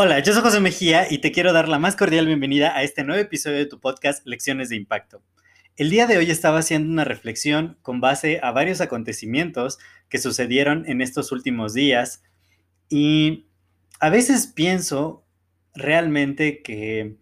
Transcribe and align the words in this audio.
Hola, 0.00 0.20
yo 0.20 0.32
soy 0.32 0.42
José 0.42 0.60
Mejía 0.60 1.08
y 1.10 1.18
te 1.18 1.32
quiero 1.32 1.52
dar 1.52 1.68
la 1.68 1.80
más 1.80 1.96
cordial 1.96 2.24
bienvenida 2.24 2.72
a 2.76 2.84
este 2.84 3.02
nuevo 3.02 3.20
episodio 3.20 3.56
de 3.56 3.66
tu 3.66 3.80
podcast 3.80 4.24
Lecciones 4.24 4.68
de 4.68 4.76
Impacto. 4.76 5.24
El 5.74 5.90
día 5.90 6.06
de 6.06 6.16
hoy 6.16 6.30
estaba 6.30 6.60
haciendo 6.60 6.92
una 6.92 7.02
reflexión 7.02 7.76
con 7.82 8.00
base 8.00 8.38
a 8.40 8.52
varios 8.52 8.80
acontecimientos 8.80 9.80
que 10.08 10.18
sucedieron 10.18 10.88
en 10.88 11.00
estos 11.00 11.32
últimos 11.32 11.74
días 11.74 12.22
y 12.88 13.48
a 13.98 14.08
veces 14.08 14.46
pienso 14.46 15.24
realmente 15.74 16.62
que 16.62 17.16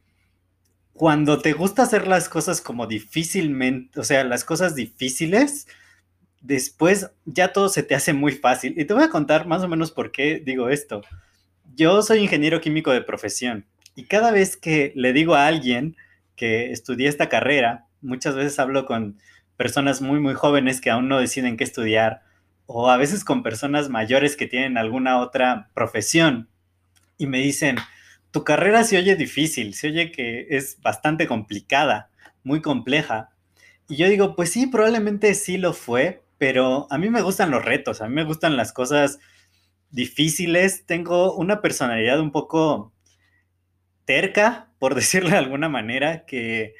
cuando 0.92 1.40
te 1.40 1.54
gusta 1.54 1.84
hacer 1.84 2.06
las 2.06 2.28
cosas 2.28 2.60
como 2.60 2.86
difícilmente, 2.86 3.98
o 3.98 4.04
sea, 4.04 4.22
las 4.22 4.44
cosas 4.44 4.74
difíciles, 4.74 5.66
después 6.42 7.10
ya 7.24 7.54
todo 7.54 7.70
se 7.70 7.82
te 7.82 7.94
hace 7.94 8.12
muy 8.12 8.32
fácil. 8.32 8.78
Y 8.78 8.84
te 8.84 8.92
voy 8.92 9.04
a 9.04 9.08
contar 9.08 9.46
más 9.46 9.62
o 9.62 9.68
menos 9.68 9.92
por 9.92 10.12
qué 10.12 10.42
digo 10.44 10.68
esto. 10.68 11.00
Yo 11.76 12.00
soy 12.00 12.20
ingeniero 12.20 12.62
químico 12.62 12.90
de 12.90 13.02
profesión 13.02 13.66
y 13.94 14.04
cada 14.04 14.30
vez 14.30 14.56
que 14.56 14.94
le 14.96 15.12
digo 15.12 15.34
a 15.34 15.46
alguien 15.46 15.94
que 16.34 16.72
estudié 16.72 17.06
esta 17.06 17.28
carrera, 17.28 17.84
muchas 18.00 18.34
veces 18.34 18.58
hablo 18.58 18.86
con 18.86 19.18
personas 19.58 20.00
muy, 20.00 20.18
muy 20.18 20.32
jóvenes 20.32 20.80
que 20.80 20.88
aún 20.88 21.06
no 21.06 21.20
deciden 21.20 21.58
qué 21.58 21.64
estudiar 21.64 22.22
o 22.64 22.88
a 22.88 22.96
veces 22.96 23.24
con 23.26 23.42
personas 23.42 23.90
mayores 23.90 24.36
que 24.36 24.46
tienen 24.46 24.78
alguna 24.78 25.18
otra 25.18 25.68
profesión 25.74 26.48
y 27.18 27.26
me 27.26 27.40
dicen, 27.40 27.76
tu 28.30 28.42
carrera 28.42 28.82
se 28.82 28.96
oye 28.96 29.14
difícil, 29.14 29.74
se 29.74 29.88
oye 29.88 30.12
que 30.12 30.46
es 30.48 30.80
bastante 30.80 31.26
complicada, 31.26 32.08
muy 32.42 32.62
compleja. 32.62 33.28
Y 33.86 33.96
yo 33.96 34.08
digo, 34.08 34.34
pues 34.34 34.50
sí, 34.50 34.66
probablemente 34.66 35.34
sí 35.34 35.58
lo 35.58 35.74
fue, 35.74 36.22
pero 36.38 36.86
a 36.88 36.96
mí 36.96 37.10
me 37.10 37.20
gustan 37.20 37.50
los 37.50 37.62
retos, 37.62 38.00
a 38.00 38.08
mí 38.08 38.14
me 38.14 38.24
gustan 38.24 38.56
las 38.56 38.72
cosas 38.72 39.18
difíciles, 39.96 40.84
tengo 40.84 41.34
una 41.34 41.62
personalidad 41.62 42.20
un 42.20 42.30
poco 42.30 42.92
terca, 44.04 44.70
por 44.78 44.94
decirlo 45.00 45.30
de 45.30 45.38
alguna 45.38 45.68
manera, 45.68 46.26
que, 46.26 46.74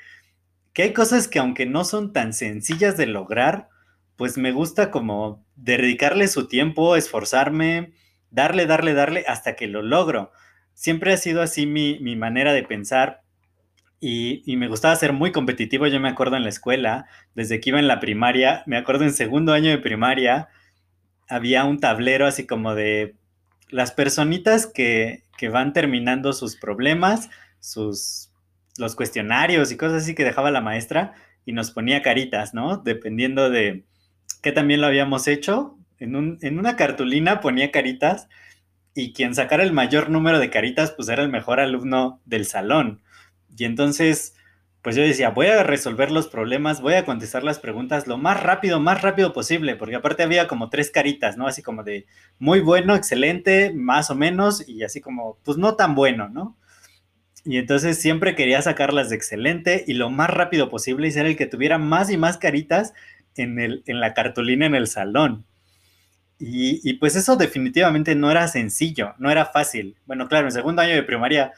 que 0.73 0.83
hay 0.83 0.93
cosas 0.93 1.27
que 1.27 1.39
aunque 1.39 1.67
no 1.67 1.85
son 1.85 2.13
tan 2.13 2.35
sencillas 2.35 2.97
de 2.97 3.07
lograr, 3.07 3.69
pues 4.17 4.39
me 4.39 4.53
gusta 4.53 4.91
como 4.91 5.45
dedicarle 5.57 6.29
su 6.29 6.47
tiempo, 6.47 6.95
esforzarme, 6.95 7.93
darle, 8.31 8.67
darle, 8.67 8.93
darle 8.95 9.25
hasta 9.27 9.57
que 9.57 9.67
lo 9.67 9.83
logro. 9.83 10.31
Siempre 10.75 11.13
ha 11.13 11.17
sido 11.17 11.43
así 11.43 11.67
mi, 11.67 11.99
mi 12.01 12.17
manera 12.17 12.53
de 12.53 12.63
pensar 12.63 13.23
y, 13.99 14.57
me 14.57 14.69
gustaba 14.69 14.95
ser 14.97 15.13
muy 15.13 15.33
competitivo, 15.33 15.87
yo 15.87 16.01
me 16.01 16.09
acuerdo 16.09 16.37
en 16.37 16.43
la 16.43 16.51
escuela, 16.51 17.07
desde 17.35 17.61
que 17.61 17.71
iba 17.71 17.79
en 17.79 17.89
la 17.89 17.99
primaria, 17.99 18.63
me 18.67 18.77
acuerdo 18.77 19.05
en 19.05 19.13
segundo 19.13 19.55
año 19.55 19.71
de 19.71 19.79
primaria, 19.79 20.49
había 21.29 21.65
un 21.65 21.81
tablero 21.81 22.27
así 22.27 22.47
como 22.47 22.75
de 22.75 23.15
las 23.69 23.93
personitas 23.93 24.67
que, 24.67 25.23
que 25.37 25.49
van 25.49 25.73
terminando 25.73 26.33
sus 26.33 26.57
problemas, 26.57 27.31
sus, 27.61 28.31
los 28.79 28.95
cuestionarios 28.95 29.73
y 29.73 29.77
cosas 29.77 30.03
así 30.03 30.15
que 30.15 30.25
dejaba 30.25 30.51
la 30.51 30.61
maestra 30.61 31.15
y 31.45 31.53
nos 31.53 31.71
ponía 31.71 32.03
caritas, 32.03 32.55
¿no? 32.55 32.79
Dependiendo 32.79 33.51
de 33.51 33.85
qué 34.43 34.53
también 34.53 34.81
lo 34.81 34.87
habíamos 34.87 35.29
hecho. 35.29 35.79
En, 35.99 36.15
un, 36.15 36.39
en 36.43 36.59
una 36.59 36.77
cartulina 36.77 37.41
ponía 37.41 37.71
caritas 37.71 38.29
y 38.95 39.13
quien 39.13 39.35
sacara 39.35 39.63
el 39.63 39.73
mayor 39.73 40.11
número 40.11 40.39
de 40.39 40.51
caritas, 40.51 40.93
pues 40.93 41.09
era 41.09 41.23
el 41.23 41.29
mejor 41.29 41.61
alumno 41.61 42.21
del 42.25 42.47
salón. 42.47 43.03
Y 43.57 43.65
entonces, 43.65 44.36
pues 44.87 44.95
yo 44.95 45.03
decía, 45.03 45.31
voy 45.31 45.49
a 45.49 45.65
resolver 45.65 46.13
los 46.13 46.29
problemas, 46.29 46.81
voy 46.81 46.95
a 46.95 47.05
contestar 47.05 47.43
las 47.43 47.59
preguntas 47.59 48.07
lo 48.07 48.19
más 48.19 48.41
rápido, 48.41 48.79
más 48.79 49.03
rápido 49.03 49.33
posible, 49.33 49.75
porque 49.75 49.97
aparte 49.97 50.23
había 50.23 50.47
como 50.47 50.71
tres 50.71 50.93
caritas, 50.93 51.37
¿no? 51.37 51.49
Así 51.49 51.61
como 51.61 51.83
de 51.83 52.07
muy 52.39 52.61
bueno, 52.61 52.95
excelente, 52.95 53.73
más 53.75 54.13
o 54.13 54.15
menos, 54.15 54.63
y 54.69 54.85
así 54.85 55.01
como, 55.01 55.39
pues 55.43 55.59
no 55.59 55.75
tan 55.75 55.97
bueno, 55.97 56.29
¿no? 56.29 56.57
Y 57.45 57.57
entonces 57.59 58.01
siempre 58.01 58.37
quería 58.37 58.63
sacarlas 58.63 59.11
de 59.11 59.17
excelente 59.17 59.83
y 59.89 59.95
lo 59.95 60.09
más 60.09 60.31
rápido 60.31 60.71
posible 60.71 61.09
y 61.09 61.11
ser 61.11 61.27
el 61.27 61.37
que 61.37 61.47
tuviera 61.47 61.79
más 61.79 62.09
y 62.09 62.17
más 62.17 62.39
caritas 62.39 62.95
en, 63.35 63.59
el, 63.59 63.83
en 63.87 63.99
la 63.99 64.15
cartulina 64.15 64.67
en 64.67 64.77
el 64.77 64.87
salón. 64.87 65.47
Y, 66.39 66.81
y, 66.89 66.93
pues 66.99 67.17
eso 67.17 67.35
definitivamente 67.35 68.15
no 68.15 68.31
era 68.31 68.47
sencillo, 68.47 69.15
no 69.19 69.33
era 69.33 69.47
fácil. 69.47 69.97
Bueno, 70.07 70.29
claro, 70.29 70.47
en 70.47 70.53
segundo 70.53 70.81
año 70.81 70.95
de 70.95 71.03
primaria 71.03 71.55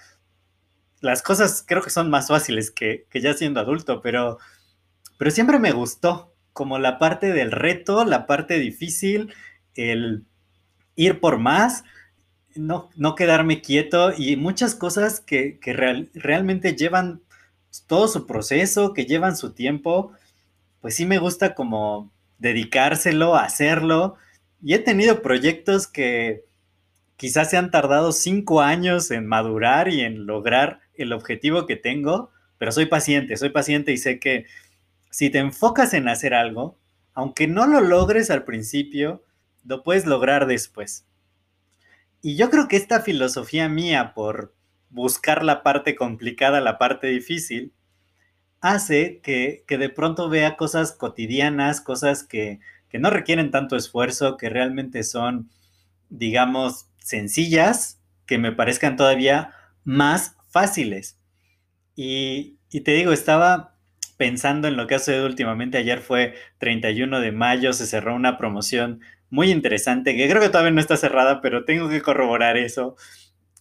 las 1.00 1.22
cosas 1.22 1.64
creo 1.66 1.82
que 1.82 1.90
son 1.90 2.10
más 2.10 2.28
fáciles 2.28 2.70
que, 2.70 3.06
ya 3.14 3.34
siendo 3.34 3.60
adulto, 3.60 4.00
pero, 4.02 4.38
pero 5.16 5.30
siempre 5.30 5.58
me 5.58 5.72
gustó 5.72 6.34
como 6.52 6.78
la 6.78 6.98
parte 6.98 7.32
del 7.32 7.52
reto, 7.52 8.04
la 8.04 8.26
parte 8.26 8.58
difícil, 8.58 9.32
el 9.74 10.24
ir 10.96 11.20
por 11.20 11.38
más, 11.38 11.84
no, 12.56 12.90
no 12.96 13.14
quedarme 13.14 13.62
quieto 13.62 14.12
y 14.16 14.36
muchas 14.36 14.74
cosas 14.74 15.20
que, 15.20 15.58
realmente 16.14 16.74
llevan 16.74 17.22
todo 17.86 18.08
su 18.08 18.26
proceso, 18.26 18.92
que 18.92 19.06
llevan 19.06 19.36
su 19.36 19.52
tiempo, 19.52 20.12
pues 20.80 20.96
sí 20.96 21.06
me 21.06 21.18
gusta 21.18 21.54
como 21.54 22.10
dedicárselo, 22.38 23.36
hacerlo. 23.36 24.16
Y 24.60 24.74
he 24.74 24.78
tenido 24.80 25.22
proyectos 25.22 25.86
que 25.86 26.44
quizás 27.16 27.50
se 27.50 27.56
han 27.56 27.70
tardado 27.70 28.12
cinco 28.12 28.60
años 28.60 29.10
en 29.10 29.26
madurar 29.26 29.88
y 29.88 30.00
en 30.00 30.26
lograr 30.26 30.80
el 30.98 31.12
objetivo 31.12 31.66
que 31.66 31.76
tengo, 31.76 32.30
pero 32.58 32.72
soy 32.72 32.86
paciente, 32.86 33.36
soy 33.36 33.50
paciente 33.50 33.92
y 33.92 33.96
sé 33.96 34.18
que 34.18 34.46
si 35.10 35.30
te 35.30 35.38
enfocas 35.38 35.94
en 35.94 36.08
hacer 36.08 36.34
algo, 36.34 36.76
aunque 37.14 37.46
no 37.48 37.66
lo 37.66 37.80
logres 37.80 38.30
al 38.30 38.44
principio, 38.44 39.24
lo 39.64 39.82
puedes 39.82 40.06
lograr 40.06 40.46
después. 40.46 41.04
Y 42.22 42.36
yo 42.36 42.50
creo 42.50 42.68
que 42.68 42.76
esta 42.76 43.00
filosofía 43.00 43.68
mía 43.68 44.12
por 44.14 44.54
buscar 44.90 45.44
la 45.44 45.62
parte 45.62 45.94
complicada, 45.94 46.60
la 46.60 46.78
parte 46.78 47.06
difícil, 47.08 47.72
hace 48.60 49.20
que, 49.20 49.64
de 49.68 49.88
pronto 49.88 50.28
vea 50.28 50.56
cosas 50.56 50.92
cotidianas, 50.92 51.80
cosas 51.80 52.24
que, 52.24 52.60
que 52.88 52.98
no 52.98 53.10
requieren 53.10 53.50
tanto 53.50 53.76
esfuerzo, 53.76 54.36
que 54.36 54.48
realmente 54.48 55.04
son, 55.04 55.50
digamos, 56.08 56.88
sencillas, 56.98 58.00
que 58.26 58.38
me 58.38 58.52
parezcan 58.52 58.96
todavía 58.96 59.54
más 59.84 60.36
fáciles. 60.58 61.20
Y, 61.94 62.58
te 62.70 62.92
digo, 62.92 63.12
estaba 63.12 63.76
pensando 64.16 64.66
en 64.66 64.76
lo 64.76 64.88
que 64.88 64.96
ha 64.96 64.98
sucedido 64.98 65.26
últimamente. 65.26 65.78
Ayer 65.78 66.00
fue 66.00 66.34
31 66.58 67.20
de 67.20 67.30
mayo, 67.30 67.72
se 67.72 67.86
cerró 67.86 68.16
una 68.16 68.38
promoción 68.38 69.00
muy 69.30 69.52
interesante, 69.52 70.16
que 70.16 70.28
creo 70.28 70.42
que 70.42 70.48
todavía 70.48 70.72
no 70.72 70.80
está 70.80 70.96
cerrada, 70.96 71.40
pero 71.40 71.64
tengo 71.64 71.88
que 71.88 72.02
corroborar 72.02 72.56
eso. 72.56 72.96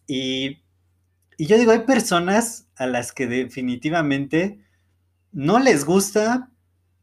Y, 0.07 0.63
y 1.37 1.45
yo 1.45 1.59
digo, 1.59 1.71
hay 1.71 1.81
personas 1.81 2.67
a 2.75 2.87
las 2.87 3.11
que 3.11 3.27
definitivamente 3.27 4.59
no 5.31 5.59
les 5.59 5.85
gusta 5.85 6.49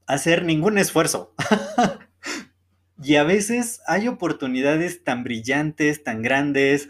hacer 0.06 0.44
ningún 0.44 0.76
esfuerzo. 0.78 1.34
y 3.02 3.14
a 3.14 3.22
veces 3.22 3.80
hay 3.86 4.08
oportunidades 4.08 5.04
tan 5.04 5.22
brillantes, 5.22 6.02
tan 6.02 6.22
grandes, 6.22 6.88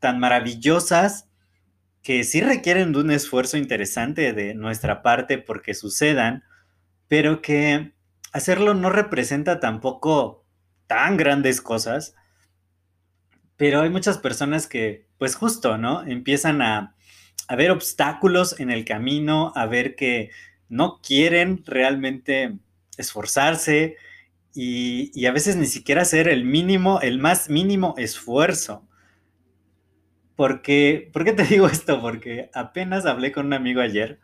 tan 0.00 0.18
maravillosas, 0.18 1.29
que 2.02 2.24
sí 2.24 2.40
requieren 2.40 2.92
de 2.92 3.00
un 3.00 3.10
esfuerzo 3.10 3.56
interesante 3.56 4.32
de 4.32 4.54
nuestra 4.54 5.02
parte 5.02 5.38
porque 5.38 5.74
sucedan, 5.74 6.44
pero 7.08 7.42
que 7.42 7.92
hacerlo 8.32 8.74
no 8.74 8.90
representa 8.90 9.60
tampoco 9.60 10.46
tan 10.86 11.16
grandes 11.16 11.60
cosas. 11.60 12.14
Pero 13.56 13.82
hay 13.82 13.90
muchas 13.90 14.18
personas 14.18 14.66
que, 14.66 15.06
pues 15.18 15.34
justo, 15.34 15.76
¿no? 15.76 16.02
Empiezan 16.06 16.62
a, 16.62 16.96
a 17.48 17.56
ver 17.56 17.70
obstáculos 17.70 18.58
en 18.58 18.70
el 18.70 18.84
camino, 18.84 19.52
a 19.54 19.66
ver 19.66 19.94
que 19.94 20.30
no 20.68 21.00
quieren 21.02 21.62
realmente 21.66 22.56
esforzarse 22.96 23.96
y, 24.54 25.10
y 25.14 25.26
a 25.26 25.32
veces 25.32 25.56
ni 25.56 25.66
siquiera 25.66 26.02
hacer 26.02 26.28
el 26.28 26.44
mínimo, 26.44 27.00
el 27.00 27.18
más 27.18 27.50
mínimo 27.50 27.94
esfuerzo. 27.98 28.88
Porque, 30.40 31.10
¿por 31.12 31.22
qué 31.26 31.34
te 31.34 31.44
digo 31.50 31.66
esto? 31.66 32.00
Porque 32.00 32.48
apenas 32.54 33.04
hablé 33.04 33.30
con 33.30 33.44
un 33.44 33.52
amigo 33.52 33.82
ayer 33.82 34.20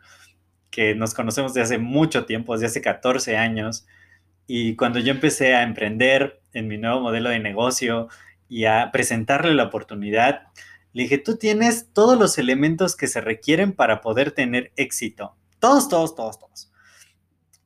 que 0.71 0.95
nos 0.95 1.13
conocemos 1.13 1.53
desde 1.53 1.75
hace 1.75 1.77
mucho 1.77 2.25
tiempo, 2.25 2.53
desde 2.53 2.65
hace 2.65 2.81
14 2.81 3.37
años, 3.37 3.85
Y 4.47 4.75
cuando 4.75 4.97
yo 4.97 5.11
empecé 5.11 5.53
a 5.53 5.61
emprender 5.61 6.41
en 6.53 6.67
mi 6.67 6.79
nuevo 6.79 7.01
modelo 7.01 7.29
de 7.29 7.37
negocio 7.39 8.07
y 8.49 8.65
a 8.65 8.89
presentarle 8.91 9.53
la 9.53 9.65
oportunidad, 9.65 10.47
le 10.91 11.03
dije, 11.03 11.19
tú 11.19 11.37
tienes 11.37 11.93
todos 11.93 12.17
los 12.17 12.39
elementos 12.39 12.95
que 12.95 13.05
se 13.05 13.21
requieren 13.21 13.73
para 13.73 14.01
poder 14.01 14.31
tener 14.31 14.71
éxito. 14.75 15.35
Todos, 15.59 15.87
todos, 15.87 16.15
todos, 16.15 16.39
todos. 16.39 16.71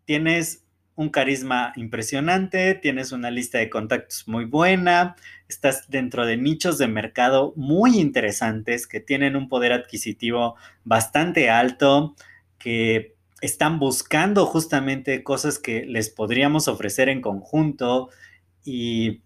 Tienes 0.04 0.66
un 0.96 1.10
carisma 1.10 1.74
impresionante, 1.76 2.76
tienes 2.76 3.12
una 3.12 3.32
lista 3.32 3.58
de 3.58 3.70
contactos 3.70 4.28
muy 4.28 4.46
buena, 4.46 5.16
estás 5.48 5.90
dentro 5.90 6.26
de 6.26 6.38
nichos 6.38 6.78
de 6.78 6.88
mercado 6.88 7.54
muy 7.56 8.00
interesantes 8.00 8.88
que 8.88 9.00
tienen 9.00 9.36
un 9.36 9.50
poder 9.50 9.74
adquisitivo 9.74 10.56
bastante 10.84 11.50
alto, 11.50 12.16
que 12.60 13.16
están 13.42 13.80
buscando 13.80 14.46
justamente 14.46 15.24
cosas 15.24 15.60
que 15.60 15.86
les 15.86 16.10
podríamos 16.10 16.68
ofrecer 16.68 17.10
en 17.10 17.22
conjunto 17.22 18.10
y, 18.64 19.22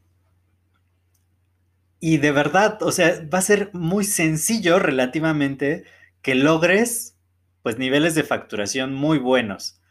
y 2.00 2.18
de 2.18 2.32
verdad, 2.32 2.82
o 2.82 2.92
sea, 2.92 3.28
va 3.34 3.40
a 3.40 3.42
ser 3.42 3.72
muy 3.74 4.06
sencillo 4.06 4.80
relativamente 4.80 5.84
que 6.22 6.36
logres 6.36 7.18
pues 7.62 7.78
niveles 7.78 8.16
de 8.16 8.24
facturación 8.24 8.94
muy 8.94 9.18
buenos. 9.18 9.82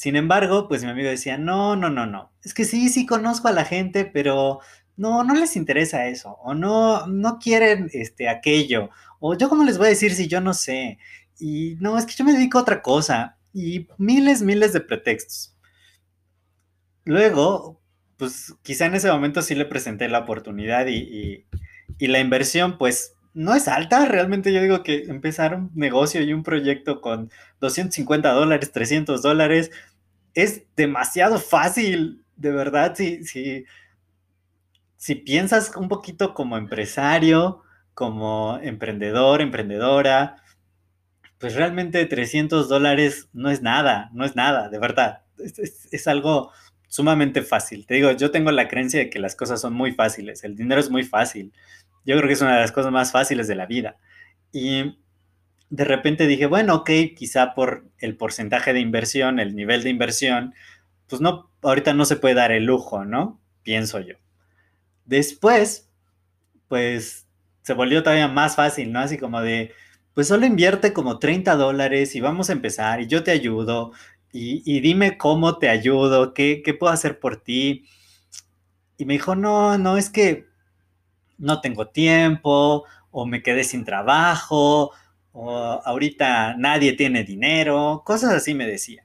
Sin 0.00 0.16
embargo, 0.16 0.66
pues 0.66 0.82
mi 0.82 0.88
amigo 0.88 1.10
decía, 1.10 1.36
no, 1.36 1.76
no, 1.76 1.90
no, 1.90 2.06
no, 2.06 2.32
es 2.42 2.54
que 2.54 2.64
sí, 2.64 2.88
sí 2.88 3.04
conozco 3.04 3.48
a 3.48 3.52
la 3.52 3.66
gente, 3.66 4.06
pero 4.06 4.60
no, 4.96 5.24
no 5.24 5.34
les 5.34 5.56
interesa 5.56 6.06
eso, 6.06 6.38
o 6.42 6.54
no, 6.54 7.06
no 7.06 7.38
quieren 7.38 7.90
este, 7.92 8.30
aquello, 8.30 8.88
o 9.18 9.36
yo 9.36 9.50
cómo 9.50 9.62
les 9.62 9.76
voy 9.76 9.88
a 9.88 9.90
decir 9.90 10.14
si 10.14 10.26
yo 10.26 10.40
no 10.40 10.54
sé, 10.54 10.96
y 11.38 11.76
no, 11.80 11.98
es 11.98 12.06
que 12.06 12.14
yo 12.14 12.24
me 12.24 12.32
dedico 12.32 12.56
a 12.56 12.62
otra 12.62 12.80
cosa, 12.80 13.36
y 13.52 13.88
miles, 13.98 14.40
miles 14.40 14.72
de 14.72 14.80
pretextos. 14.80 15.54
Luego, 17.04 17.78
pues 18.16 18.54
quizá 18.62 18.86
en 18.86 18.94
ese 18.94 19.12
momento 19.12 19.42
sí 19.42 19.54
le 19.54 19.66
presenté 19.66 20.08
la 20.08 20.20
oportunidad 20.20 20.86
y, 20.86 21.44
y 21.98 22.06
la 22.06 22.20
inversión, 22.20 22.78
pues 22.78 23.16
no 23.34 23.54
es 23.54 23.68
alta. 23.68 24.06
Realmente 24.06 24.52
yo 24.52 24.62
digo 24.62 24.82
que 24.82 25.04
empezar 25.04 25.54
un 25.54 25.70
negocio 25.74 26.22
y 26.22 26.32
un 26.32 26.42
proyecto 26.42 27.00
con 27.00 27.30
250 27.60 28.32
dólares, 28.32 28.72
300 28.72 29.22
dólares, 29.22 29.70
es 30.34 30.64
demasiado 30.76 31.38
fácil, 31.38 32.24
de 32.36 32.50
verdad, 32.50 32.94
si, 32.96 33.24
si, 33.24 33.64
si 34.96 35.14
piensas 35.14 35.74
un 35.76 35.88
poquito 35.88 36.34
como 36.34 36.56
empresario, 36.56 37.62
como 37.94 38.58
emprendedor, 38.62 39.42
emprendedora, 39.42 40.36
pues 41.38 41.54
realmente 41.54 42.04
300 42.06 42.68
dólares 42.68 43.28
no 43.32 43.50
es 43.50 43.62
nada, 43.62 44.10
no 44.12 44.24
es 44.24 44.36
nada, 44.36 44.68
de 44.68 44.78
verdad. 44.78 45.22
Es, 45.38 45.88
es, 45.90 46.06
algo 46.06 46.52
sumamente 46.86 47.42
fácil. 47.42 47.86
Te 47.86 47.94
digo, 47.94 48.10
yo 48.12 48.30
tengo 48.30 48.50
la 48.52 48.68
creencia 48.68 49.00
de 49.00 49.10
que 49.10 49.18
las 49.18 49.34
cosas 49.34 49.60
son 49.60 49.72
muy 49.72 49.92
fáciles, 49.92 50.44
el 50.44 50.54
dinero 50.54 50.80
es 50.80 50.90
muy 50.90 51.02
fácil. 51.02 51.52
Yo 52.04 52.16
creo 52.16 52.26
que 52.26 52.34
es 52.34 52.40
una 52.40 52.54
de 52.54 52.60
las 52.60 52.72
cosas 52.72 52.92
más 52.92 53.12
fáciles 53.12 53.48
de 53.48 53.54
la 53.54 53.66
vida. 53.66 53.96
Y 54.52 54.98
de 55.70 55.84
repente 55.84 56.26
dije, 56.26 56.46
bueno, 56.46 56.76
ok, 56.76 56.90
quizá 57.16 57.54
por 57.54 57.84
el 57.98 58.16
porcentaje 58.16 58.72
de 58.72 58.80
inversión, 58.80 59.38
el 59.38 59.54
nivel 59.54 59.82
de 59.82 59.90
inversión, 59.90 60.54
pues 61.06 61.20
no, 61.20 61.50
ahorita 61.62 61.94
no 61.94 62.04
se 62.04 62.16
puede 62.16 62.34
dar 62.34 62.52
el 62.52 62.64
lujo, 62.64 63.04
¿no? 63.04 63.40
Pienso 63.62 64.00
yo. 64.00 64.14
Después, 65.04 65.88
pues 66.68 67.26
se 67.62 67.74
volvió 67.74 68.02
todavía 68.02 68.28
más 68.28 68.56
fácil, 68.56 68.92
¿no? 68.92 69.00
Así 69.00 69.18
como 69.18 69.40
de, 69.42 69.72
pues 70.14 70.28
solo 70.28 70.46
invierte 70.46 70.92
como 70.92 71.18
30 71.18 71.54
dólares 71.56 72.16
y 72.16 72.20
vamos 72.20 72.50
a 72.50 72.52
empezar 72.52 73.00
y 73.00 73.06
yo 73.06 73.22
te 73.22 73.30
ayudo 73.30 73.92
y, 74.32 74.80
dime 74.80 75.18
cómo 75.18 75.58
te 75.58 75.68
ayudo, 75.68 76.34
qué, 76.34 76.62
qué 76.64 76.74
puedo 76.74 76.92
hacer 76.92 77.18
por 77.18 77.36
ti. 77.42 77.86
Y 78.96 79.04
me 79.04 79.14
dijo, 79.14 79.34
no, 79.34 79.78
no, 79.78 79.96
es 79.96 80.10
que 80.10 80.49
no 81.40 81.60
tengo 81.60 81.88
tiempo 81.88 82.84
o 83.10 83.26
me 83.26 83.42
quedé 83.42 83.64
sin 83.64 83.84
trabajo 83.84 84.92
o 85.32 85.50
ahorita 85.84 86.54
nadie 86.56 86.92
tiene 86.92 87.24
dinero, 87.24 88.02
cosas 88.04 88.32
así 88.32 88.54
me 88.54 88.66
decía. 88.66 89.04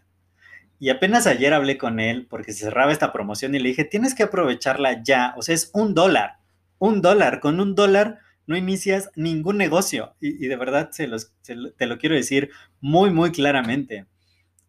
Y 0.79 0.89
apenas 0.89 1.25
ayer 1.25 1.53
hablé 1.53 1.77
con 1.77 1.99
él 1.99 2.27
porque 2.29 2.51
se 2.51 2.65
cerraba 2.65 2.91
esta 2.91 3.13
promoción 3.13 3.55
y 3.55 3.59
le 3.59 3.69
dije, 3.69 3.85
tienes 3.85 4.13
que 4.13 4.23
aprovecharla 4.23 5.03
ya, 5.03 5.33
o 5.37 5.41
sea, 5.41 5.55
es 5.55 5.71
un 5.73 5.93
dólar, 5.93 6.37
un 6.79 7.01
dólar, 7.01 7.39
con 7.39 7.59
un 7.59 7.75
dólar 7.75 8.19
no 8.47 8.57
inicias 8.57 9.09
ningún 9.15 9.57
negocio. 9.57 10.15
Y, 10.19 10.47
de 10.47 10.55
verdad 10.55 10.89
se 10.91 11.07
los, 11.07 11.33
te 11.41 11.85
lo 11.85 11.97
quiero 11.97 12.15
decir 12.15 12.51
muy, 12.79 13.09
muy 13.09 13.31
claramente. 13.31 14.05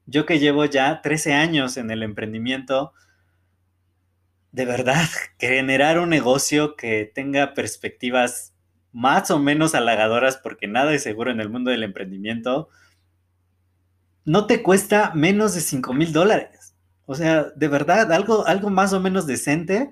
Yo 0.06 0.24
que 0.24 0.38
llevo 0.38 0.64
ya 0.64 1.02
13 1.02 1.34
años 1.34 1.76
en 1.76 1.90
el 1.90 2.02
emprendimiento, 2.02 2.92
de 4.56 4.64
verdad, 4.64 5.06
generar 5.38 6.00
un 6.00 6.08
negocio 6.08 6.76
que 6.76 7.10
tenga 7.14 7.52
perspectivas 7.52 8.54
más 8.90 9.30
o 9.30 9.38
menos 9.38 9.74
halagadoras, 9.74 10.38
porque 10.38 10.66
nada 10.66 10.94
es 10.94 11.02
seguro 11.02 11.30
en 11.30 11.40
el 11.40 11.50
mundo 11.50 11.70
del 11.70 11.82
emprendimiento, 11.82 12.70
no 14.24 14.46
te 14.46 14.62
cuesta 14.62 15.12
menos 15.14 15.54
de 15.54 15.60
5 15.60 15.92
mil 15.92 16.10
dólares. 16.14 16.74
O 17.04 17.14
sea, 17.14 17.50
de 17.54 17.68
verdad, 17.68 18.10
algo, 18.12 18.46
algo 18.46 18.70
más 18.70 18.94
o 18.94 19.00
menos 19.00 19.26
decente, 19.26 19.90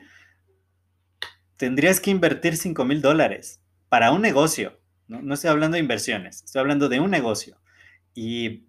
tendrías 1.58 2.00
que 2.00 2.10
invertir 2.10 2.56
5 2.56 2.86
mil 2.86 3.02
dólares 3.02 3.60
para 3.90 4.12
un 4.12 4.22
negocio. 4.22 4.80
¿no? 5.06 5.20
no 5.20 5.34
estoy 5.34 5.50
hablando 5.50 5.74
de 5.74 5.82
inversiones, 5.82 6.42
estoy 6.42 6.60
hablando 6.60 6.88
de 6.88 7.00
un 7.00 7.10
negocio. 7.10 7.60
Y 8.14 8.64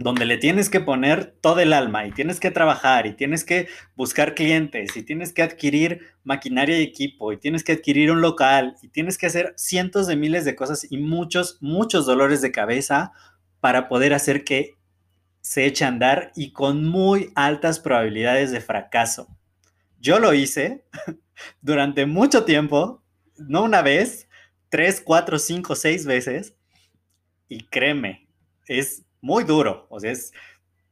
donde 0.00 0.24
le 0.24 0.38
tienes 0.38 0.70
que 0.70 0.80
poner 0.80 1.36
todo 1.42 1.60
el 1.60 1.74
alma 1.74 2.06
y 2.06 2.12
tienes 2.12 2.40
que 2.40 2.50
trabajar 2.50 3.06
y 3.06 3.12
tienes 3.12 3.44
que 3.44 3.68
buscar 3.96 4.34
clientes 4.34 4.96
y 4.96 5.02
tienes 5.02 5.34
que 5.34 5.42
adquirir 5.42 6.00
maquinaria 6.24 6.80
y 6.80 6.82
equipo 6.82 7.32
y 7.32 7.36
tienes 7.36 7.62
que 7.62 7.72
adquirir 7.72 8.10
un 8.10 8.22
local 8.22 8.76
y 8.82 8.88
tienes 8.88 9.18
que 9.18 9.26
hacer 9.26 9.52
cientos 9.58 10.06
de 10.06 10.16
miles 10.16 10.46
de 10.46 10.56
cosas 10.56 10.90
y 10.90 10.96
muchos, 10.96 11.58
muchos 11.60 12.06
dolores 12.06 12.40
de 12.40 12.50
cabeza 12.50 13.12
para 13.60 13.90
poder 13.90 14.14
hacer 14.14 14.42
que 14.42 14.78
se 15.42 15.66
eche 15.66 15.84
a 15.84 15.88
andar 15.88 16.32
y 16.34 16.52
con 16.52 16.86
muy 16.86 17.30
altas 17.34 17.78
probabilidades 17.78 18.52
de 18.52 18.62
fracaso. 18.62 19.28
Yo 20.00 20.18
lo 20.18 20.32
hice 20.32 20.86
durante 21.60 22.06
mucho 22.06 22.44
tiempo, 22.44 23.02
no 23.36 23.62
una 23.64 23.82
vez, 23.82 24.28
tres, 24.70 25.02
cuatro, 25.02 25.38
cinco, 25.38 25.76
seis 25.76 26.06
veces 26.06 26.54
y 27.50 27.64
créeme, 27.66 28.26
es 28.66 29.04
muy 29.20 29.44
duro. 29.44 29.86
O 29.90 30.00
sea, 30.00 30.12
es 30.12 30.32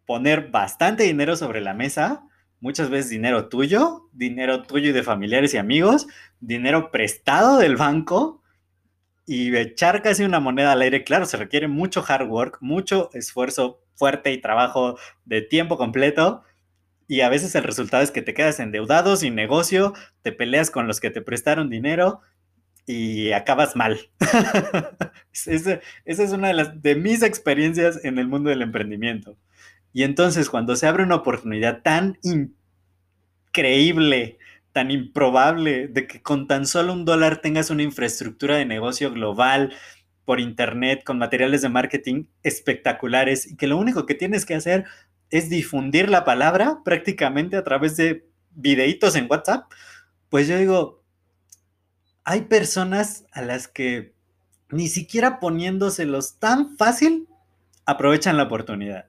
poner 0.06 0.50
bastante 0.50 1.04
dinero 1.04 1.36
sobre 1.36 1.60
la 1.60 1.74
mesa, 1.74 2.24
muchas 2.60 2.90
veces 2.90 3.10
dinero 3.10 3.48
tuyo, 3.48 4.08
dinero 4.12 4.62
tuyo 4.62 4.90
y 4.90 4.92
de 4.92 5.02
familiares 5.02 5.54
y 5.54 5.58
amigos, 5.58 6.06
dinero 6.40 6.90
prestado 6.90 7.58
del 7.58 7.76
banco 7.76 8.42
y 9.26 9.54
echar 9.54 10.02
casi 10.02 10.24
una 10.24 10.40
moneda 10.40 10.72
al 10.72 10.80
aire. 10.80 11.04
Claro, 11.04 11.26
se 11.26 11.36
requiere 11.36 11.68
mucho 11.68 12.02
hard 12.06 12.28
work, 12.28 12.58
mucho 12.60 13.10
esfuerzo 13.12 13.82
fuerte 13.94 14.32
y 14.32 14.40
trabajo 14.40 14.98
de 15.24 15.42
tiempo 15.42 15.76
completo. 15.76 16.42
Y 17.06 17.20
a 17.20 17.28
veces 17.28 17.54
el 17.54 17.64
resultado 17.64 18.02
es 18.02 18.10
que 18.10 18.22
te 18.22 18.34
quedas 18.34 18.60
endeudado, 18.60 19.16
sin 19.16 19.34
negocio, 19.34 19.92
te 20.22 20.32
peleas 20.32 20.70
con 20.70 20.86
los 20.86 21.00
que 21.00 21.10
te 21.10 21.20
prestaron 21.20 21.68
dinero 21.70 22.22
y 22.88 23.32
acabas 23.32 23.76
mal. 23.76 24.00
esa, 25.46 25.80
es 26.06 26.32
una 26.32 26.48
de, 26.48 26.54
las, 26.54 26.82
de 26.82 26.94
mis 26.94 27.22
experiencias 27.22 28.02
en 28.02 28.18
el 28.18 28.28
mundo 28.28 28.48
del 28.48 28.62
emprendimiento. 28.62 29.36
Y 29.92 30.04
entonces 30.04 30.48
cuando 30.48 30.74
se 30.74 30.86
abre 30.86 31.02
una 31.02 31.16
oportunidad 31.16 31.82
tan 31.82 32.18
increíble, 33.52 34.38
tan 34.72 34.90
improbable, 34.90 35.88
de 35.88 36.06
que 36.06 36.22
con 36.22 36.46
tan 36.46 36.64
solo 36.64 36.94
un 36.94 37.04
dólar 37.04 37.42
tengas 37.42 37.68
una 37.68 37.82
infraestructura 37.82 38.56
de 38.56 38.64
negocio 38.64 39.12
global 39.12 39.74
por 40.24 40.40
internet, 40.40 41.04
con 41.04 41.18
materiales 41.18 41.60
de 41.60 41.68
marketing 41.68 42.24
espectaculares, 42.42 43.50
y 43.50 43.56
que 43.56 43.66
lo 43.66 43.76
único 43.76 44.06
que 44.06 44.14
tienes 44.14 44.46
que 44.46 44.54
hacer 44.54 44.86
es 45.28 45.50
difundir 45.50 46.08
la 46.08 46.24
palabra 46.24 46.78
prácticamente 46.86 47.58
a 47.58 47.64
través 47.64 47.98
de 47.98 48.26
videitos 48.50 49.14
en 49.14 49.26
WhatsApp, 49.28 49.70
pues 50.30 50.48
yo 50.48 50.56
digo, 50.56 50.97
hay 52.28 52.42
personas 52.42 53.24
a 53.32 53.40
las 53.40 53.68
que 53.68 54.12
ni 54.68 54.88
siquiera 54.88 55.40
poniéndoselos 55.40 56.34
tan 56.38 56.76
fácil 56.76 57.26
aprovechan 57.86 58.36
la 58.36 58.42
oportunidad. 58.42 59.06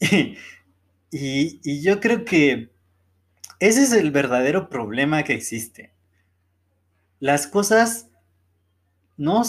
y, 1.10 1.82
yo 1.82 2.00
creo 2.00 2.24
que 2.24 2.70
ese 3.60 3.82
es 3.82 3.92
el 3.92 4.10
verdadero 4.10 4.70
problema 4.70 5.22
que 5.22 5.34
existe. 5.34 5.92
Las 7.20 7.46
cosas 7.46 8.08
no, 9.18 9.42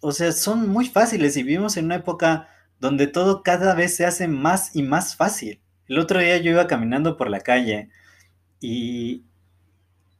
o 0.00 0.10
sea, 0.12 0.32
son 0.32 0.68
muy 0.68 0.88
fáciles 0.88 1.36
y 1.36 1.44
vivimos 1.44 1.76
en 1.76 1.84
una 1.84 1.94
época 1.94 2.48
donde 2.80 3.06
todo 3.06 3.44
cada 3.44 3.76
vez 3.76 3.94
se 3.94 4.04
hace 4.04 4.26
más 4.26 4.74
y 4.74 4.82
más 4.82 5.14
fácil. 5.14 5.60
El 5.86 6.00
otro 6.00 6.18
día 6.18 6.38
yo 6.38 6.50
iba 6.50 6.66
caminando 6.66 7.16
por 7.16 7.30
la 7.30 7.38
calle 7.38 7.88
y, 8.60 9.27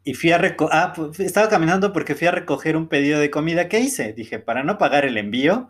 y 0.05 0.15
fui 0.15 0.33
a 0.33 0.39
recoger, 0.39 0.77
ah, 0.77 0.95
estaba 1.19 1.49
caminando 1.49 1.93
porque 1.93 2.15
fui 2.15 2.27
a 2.27 2.33
recoger 2.33 2.77
un 2.77 2.89
pedido 2.89 3.21
de 3.21 3.31
comida 3.31 3.69
que 3.69 3.81
hice. 3.81 4.13
Dije, 4.13 4.39
para 4.39 4.63
no 4.63 4.79
pagar 4.79 5.05
el 5.05 5.19
envío, 5.19 5.69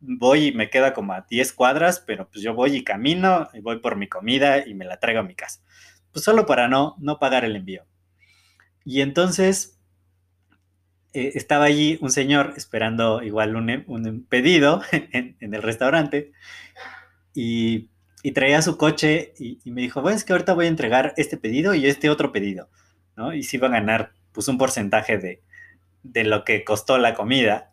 voy 0.00 0.48
y 0.48 0.52
me 0.52 0.70
queda 0.70 0.92
como 0.92 1.12
a 1.12 1.26
10 1.28 1.52
cuadras, 1.52 2.00
pero 2.00 2.28
pues 2.28 2.42
yo 2.42 2.54
voy 2.54 2.76
y 2.76 2.84
camino 2.84 3.48
y 3.54 3.60
voy 3.60 3.78
por 3.80 3.96
mi 3.96 4.08
comida 4.08 4.66
y 4.66 4.74
me 4.74 4.84
la 4.84 4.98
traigo 4.98 5.20
a 5.20 5.24
mi 5.24 5.34
casa. 5.34 5.60
pues 6.12 6.24
solo 6.24 6.46
para 6.46 6.68
no, 6.68 6.96
no 6.98 7.18
pagar 7.18 7.44
el 7.44 7.56
envío. 7.56 7.84
Y 8.84 9.00
entonces 9.00 9.74
eh, 11.14 11.32
estaba 11.36 11.64
allí 11.64 11.96
un 12.00 12.10
señor 12.10 12.54
esperando 12.56 13.22
igual 13.22 13.54
un, 13.54 14.26
pedido 14.28 14.82
en, 14.92 15.36
el 15.40 15.62
restaurante 15.62 16.32
y, 17.32 17.90
traía 18.34 18.62
su 18.62 18.76
coche 18.78 19.34
y, 19.38 19.60
me 19.70 19.82
dijo, 19.82 20.02
bueno, 20.02 20.16
es 20.16 20.24
que 20.24 20.32
ahorita 20.32 20.54
voy 20.54 20.64
a 20.66 20.68
entregar 20.68 21.14
este 21.16 21.36
pedido 21.36 21.74
y 21.74 21.86
este 21.86 22.10
otro 22.10 22.32
pedido, 22.32 22.68
¿no? 23.16 23.34
Y 23.34 23.42
si 23.42 23.56
iba 23.56 23.68
a 23.68 23.72
ganar 23.72 24.12
pues 24.32 24.48
un 24.48 24.58
porcentaje 24.58 25.18
de, 25.18 25.42
de 26.02 26.24
lo 26.24 26.44
que 26.44 26.64
costó 26.64 26.98
la 26.98 27.14
comida. 27.14 27.70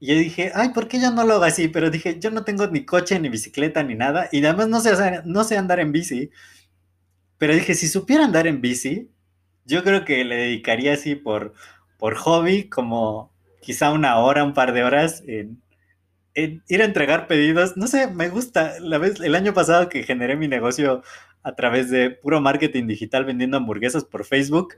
Y 0.00 0.08
yo 0.08 0.14
dije, 0.14 0.52
ay, 0.54 0.70
¿por 0.70 0.88
qué 0.88 1.00
yo 1.00 1.10
no 1.10 1.24
lo 1.24 1.34
hago 1.34 1.44
así? 1.44 1.68
Pero 1.68 1.90
dije, 1.90 2.18
yo 2.20 2.30
no 2.30 2.44
tengo 2.44 2.66
ni 2.66 2.84
coche, 2.84 3.18
ni 3.20 3.28
bicicleta, 3.28 3.82
ni 3.82 3.94
nada. 3.94 4.28
Y 4.32 4.44
además 4.44 4.68
no 4.68 4.80
sé, 4.80 4.92
no 5.24 5.44
sé 5.44 5.56
andar 5.56 5.80
en 5.80 5.92
bici. 5.92 6.30
Pero 7.38 7.54
dije, 7.54 7.74
si 7.74 7.88
supiera 7.88 8.24
andar 8.24 8.46
en 8.46 8.60
bici, 8.60 9.10
yo 9.64 9.82
creo 9.84 10.04
que 10.04 10.24
le 10.24 10.36
dedicaría 10.36 10.94
así 10.94 11.14
por, 11.16 11.54
por 11.98 12.14
hobby, 12.16 12.68
como 12.68 13.32
quizá 13.60 13.92
una 13.92 14.18
hora, 14.18 14.44
un 14.44 14.54
par 14.54 14.72
de 14.72 14.84
horas 14.84 15.22
en, 15.26 15.62
ir 16.34 16.82
a 16.82 16.84
entregar 16.84 17.26
pedidos. 17.26 17.76
No 17.76 17.86
sé, 17.86 18.08
me 18.08 18.28
gusta. 18.28 18.74
La 18.80 18.98
vez, 18.98 19.20
el 19.20 19.34
año 19.34 19.54
pasado 19.54 19.88
que 19.88 20.02
generé 20.04 20.36
mi 20.36 20.48
negocio 20.48 21.02
a 21.46 21.54
través 21.54 21.90
de 21.90 22.10
puro 22.10 22.40
marketing 22.40 22.86
digital 22.86 23.24
vendiendo 23.24 23.56
hamburguesas 23.56 24.04
por 24.04 24.24
Facebook, 24.24 24.74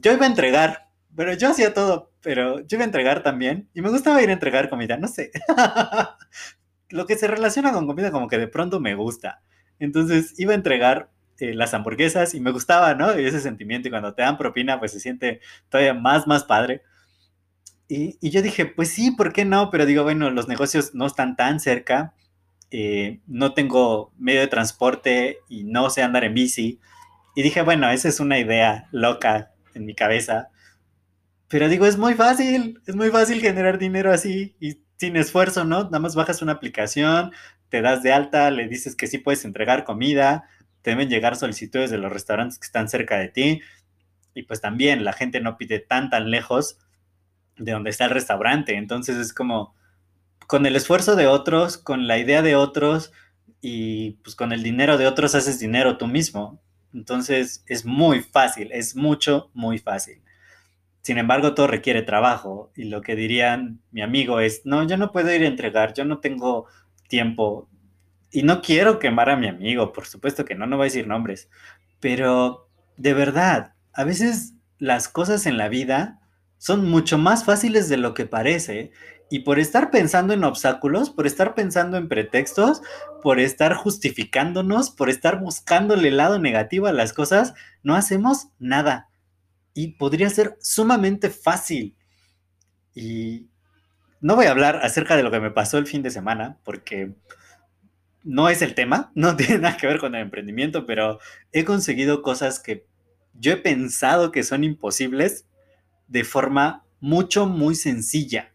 yo 0.00 0.12
iba 0.12 0.24
a 0.24 0.28
entregar 0.28 0.90
pero 1.16 1.34
yo 1.34 1.48
hacía 1.50 1.74
todo, 1.74 2.12
pero 2.22 2.60
yo 2.60 2.76
iba 2.76 2.82
a 2.82 2.86
entregar 2.86 3.22
también. 3.22 3.68
Y 3.74 3.82
me 3.82 3.90
gustaba 3.90 4.22
ir 4.22 4.30
a 4.30 4.32
entregar 4.32 4.70
comida, 4.70 4.96
no 4.96 5.08
sé. 5.08 5.30
Lo 6.88 7.06
que 7.06 7.16
se 7.16 7.26
relaciona 7.26 7.72
con 7.72 7.86
comida 7.86 8.10
como 8.10 8.28
que 8.28 8.38
de 8.38 8.48
pronto 8.48 8.80
me 8.80 8.94
gusta. 8.94 9.42
Entonces 9.78 10.34
iba 10.38 10.52
a 10.52 10.56
entregar 10.56 11.10
eh, 11.38 11.54
las 11.54 11.74
hamburguesas 11.74 12.34
y 12.34 12.40
me 12.40 12.52
gustaba, 12.52 12.94
¿no? 12.94 13.18
Y 13.18 13.24
ese 13.24 13.40
sentimiento. 13.40 13.88
Y 13.88 13.90
cuando 13.90 14.14
te 14.14 14.22
dan 14.22 14.38
propina, 14.38 14.78
pues 14.78 14.92
se 14.92 15.00
siente 15.00 15.40
todavía 15.68 15.94
más, 15.94 16.26
más 16.26 16.44
padre. 16.44 16.82
Y, 17.88 18.16
y 18.20 18.30
yo 18.30 18.40
dije, 18.40 18.66
pues 18.66 18.90
sí, 18.90 19.10
¿por 19.10 19.32
qué 19.32 19.44
no? 19.44 19.70
Pero 19.70 19.86
digo, 19.86 20.04
bueno, 20.04 20.30
los 20.30 20.46
negocios 20.46 20.94
no 20.94 21.06
están 21.06 21.34
tan 21.36 21.58
cerca. 21.58 22.14
Eh, 22.70 23.20
no 23.26 23.54
tengo 23.54 24.12
medio 24.18 24.40
de 24.40 24.46
transporte 24.46 25.38
y 25.48 25.64
no 25.64 25.90
sé 25.90 26.02
andar 26.02 26.24
en 26.24 26.34
bici. 26.34 26.80
Y 27.34 27.42
dije, 27.42 27.62
bueno, 27.62 27.90
esa 27.90 28.08
es 28.08 28.20
una 28.20 28.38
idea 28.38 28.88
loca 28.92 29.52
en 29.74 29.86
mi 29.86 29.94
cabeza 29.94 30.50
pero 31.50 31.68
digo, 31.68 31.84
es 31.84 31.98
muy 31.98 32.14
fácil, 32.14 32.80
es 32.86 32.94
muy 32.94 33.10
fácil 33.10 33.40
generar 33.40 33.76
dinero 33.76 34.12
así 34.12 34.54
y 34.60 34.78
sin 34.98 35.16
esfuerzo, 35.16 35.64
¿no? 35.64 35.82
Nada 35.84 35.98
más 35.98 36.14
bajas 36.14 36.42
una 36.42 36.52
aplicación, 36.52 37.32
te 37.70 37.82
das 37.82 38.04
de 38.04 38.12
alta, 38.12 38.52
le 38.52 38.68
dices 38.68 38.94
que 38.94 39.08
sí 39.08 39.18
puedes 39.18 39.44
entregar 39.44 39.82
comida, 39.82 40.44
te 40.82 40.90
deben 40.90 41.08
llegar 41.08 41.34
solicitudes 41.34 41.90
de 41.90 41.98
los 41.98 42.12
restaurantes 42.12 42.56
que 42.60 42.66
están 42.66 42.88
cerca 42.88 43.18
de 43.18 43.28
ti 43.28 43.62
y 44.32 44.44
pues 44.44 44.60
también 44.60 45.02
la 45.02 45.12
gente 45.12 45.40
no 45.40 45.56
pide 45.58 45.80
tan 45.80 46.08
tan 46.08 46.30
lejos 46.30 46.78
de 47.56 47.72
donde 47.72 47.90
está 47.90 48.04
el 48.04 48.12
restaurante, 48.12 48.76
entonces 48.76 49.16
es 49.16 49.32
como 49.32 49.74
con 50.50 50.66
el 50.66 50.74
esfuerzo 50.74 51.14
de 51.14 51.28
otros, 51.28 51.78
con 51.78 52.08
la 52.08 52.18
idea 52.18 52.42
de 52.42 52.56
otros 52.56 53.12
y 53.60 54.14
pues 54.24 54.34
con 54.34 54.50
el 54.50 54.64
dinero 54.64 54.98
de 54.98 55.06
otros 55.06 55.36
haces 55.36 55.60
dinero 55.60 55.96
tú 55.96 56.08
mismo. 56.08 56.60
Entonces 56.92 57.62
es 57.68 57.84
muy 57.84 58.18
fácil, 58.18 58.72
es 58.72 58.96
mucho, 58.96 59.52
muy 59.54 59.78
fácil. 59.78 60.24
Sin 61.02 61.18
embargo, 61.18 61.54
todo 61.54 61.68
requiere 61.68 62.02
trabajo 62.02 62.72
y 62.74 62.86
lo 62.86 63.00
que 63.00 63.14
dirían 63.14 63.80
mi 63.92 64.02
amigo 64.02 64.40
es, 64.40 64.62
no, 64.64 64.84
yo 64.88 64.96
no 64.96 65.12
puedo 65.12 65.32
ir 65.32 65.42
a 65.42 65.46
entregar, 65.46 65.94
yo 65.94 66.04
no 66.04 66.18
tengo 66.18 66.66
tiempo 67.08 67.68
y 68.32 68.42
no 68.42 68.60
quiero 68.60 68.98
quemar 68.98 69.30
a 69.30 69.36
mi 69.36 69.46
amigo, 69.46 69.92
por 69.92 70.06
supuesto 70.06 70.44
que 70.44 70.56
no, 70.56 70.66
no 70.66 70.78
voy 70.78 70.86
a 70.86 70.90
decir 70.90 71.06
nombres, 71.06 71.48
pero 72.00 72.68
de 72.96 73.14
verdad, 73.14 73.74
a 73.92 74.02
veces 74.02 74.54
las 74.78 75.08
cosas 75.08 75.46
en 75.46 75.58
la 75.58 75.68
vida 75.68 76.18
son 76.58 76.90
mucho 76.90 77.18
más 77.18 77.44
fáciles 77.44 77.88
de 77.88 77.98
lo 77.98 78.14
que 78.14 78.26
parece 78.26 78.90
y 79.30 79.40
por 79.40 79.60
estar 79.60 79.90
pensando 79.90 80.34
en 80.34 80.44
obstáculos, 80.44 81.08
por 81.08 81.26
estar 81.26 81.54
pensando 81.54 81.96
en 81.96 82.08
pretextos, 82.08 82.82
por 83.22 83.38
estar 83.38 83.74
justificándonos, 83.74 84.90
por 84.90 85.08
estar 85.08 85.40
buscándole 85.40 86.08
el 86.08 86.16
lado 86.16 86.38
negativo 86.38 86.88
a 86.88 86.92
las 86.92 87.12
cosas, 87.12 87.54
no 87.82 87.94
hacemos 87.94 88.48
nada 88.58 89.08
y 89.72 89.88
podría 89.88 90.28
ser 90.30 90.58
sumamente 90.60 91.30
fácil. 91.30 91.94
Y 92.94 93.46
no 94.20 94.36
voy 94.36 94.46
a 94.46 94.50
hablar 94.50 94.80
acerca 94.82 95.16
de 95.16 95.22
lo 95.22 95.30
que 95.30 95.40
me 95.40 95.50
pasó 95.50 95.78
el 95.78 95.86
fin 95.86 96.02
de 96.02 96.10
semana, 96.10 96.58
porque 96.64 97.14
no 98.24 98.48
es 98.48 98.62
el 98.62 98.74
tema, 98.74 99.12
no 99.14 99.36
tiene 99.36 99.58
nada 99.58 99.76
que 99.76 99.86
ver 99.86 99.98
con 99.98 100.14
el 100.14 100.22
emprendimiento, 100.22 100.86
pero 100.86 101.20
he 101.52 101.64
conseguido 101.64 102.22
cosas 102.22 102.60
que 102.60 102.84
yo 103.34 103.52
he 103.52 103.56
pensado 103.56 104.32
que 104.32 104.42
son 104.42 104.64
imposibles 104.64 105.46
de 106.08 106.24
forma 106.24 106.84
mucho, 106.98 107.46
muy 107.46 107.74
sencilla, 107.76 108.49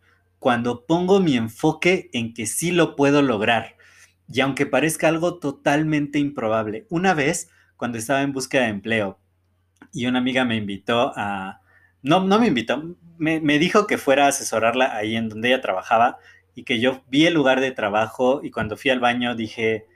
cuando 0.46 0.86
pongo 0.86 1.20
mi 1.20 1.38
enfoque 1.38 2.12
en 2.14 2.36
que 2.36 2.46
sí 2.46 2.70
lo 2.70 2.96
puedo 2.96 3.24
lograr. 3.24 3.78
Y 4.32 4.42
aunque 4.42 4.68
parezca 4.68 5.08
algo 5.08 5.40
totalmente 5.40 6.20
improbable, 6.20 6.86
una 6.92 7.16
vez, 7.16 7.50
cuando 7.78 7.98
estaba 7.98 8.22
en 8.22 8.32
búsqueda 8.32 8.66
de 8.66 8.70
empleo, 8.70 9.18
y 9.92 10.06
una 10.06 10.20
amiga 10.20 10.46
me 10.46 10.56
invitó 10.56 11.14
a... 11.16 11.62
No, 12.04 12.24
no 12.26 12.38
me 12.38 12.46
invitó, 12.46 12.96
me, 13.18 13.40
dijo 13.58 13.88
que 13.88 13.98
fuera 13.98 14.26
a 14.26 14.28
asesorarla 14.28 14.96
ahí 14.96 15.16
en 15.16 15.30
donde 15.30 15.48
ella 15.48 15.62
trabajaba 15.62 16.20
y 16.54 16.64
que 16.64 16.80
yo 16.80 17.02
vi 17.08 17.26
el 17.26 17.34
lugar 17.34 17.60
de 17.60 17.72
trabajo 17.72 18.42
y 18.44 18.52
cuando 18.52 18.78
fui 18.78 18.92
al 18.92 19.00
baño 19.00 19.34
dije, 19.34 19.88